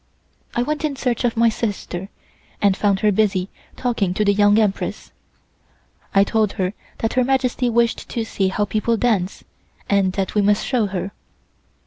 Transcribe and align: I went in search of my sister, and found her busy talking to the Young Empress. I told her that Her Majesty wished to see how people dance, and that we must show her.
I 0.55 0.63
went 0.63 0.83
in 0.83 0.95
search 0.95 1.23
of 1.25 1.37
my 1.37 1.47
sister, 1.49 2.09
and 2.59 2.75
found 2.75 3.01
her 3.01 3.11
busy 3.11 3.49
talking 3.75 4.15
to 4.15 4.25
the 4.25 4.33
Young 4.33 4.57
Empress. 4.57 5.11
I 6.15 6.23
told 6.23 6.53
her 6.53 6.73
that 6.97 7.13
Her 7.13 7.23
Majesty 7.23 7.69
wished 7.69 8.09
to 8.09 8.23
see 8.23 8.47
how 8.47 8.65
people 8.65 8.97
dance, 8.97 9.43
and 9.87 10.13
that 10.13 10.33
we 10.33 10.41
must 10.41 10.65
show 10.65 10.87
her. 10.87 11.11